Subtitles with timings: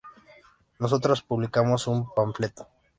[0.79, 2.67] nosotras publicamos un panfleto